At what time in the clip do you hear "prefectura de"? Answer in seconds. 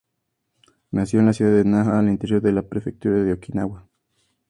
2.63-3.33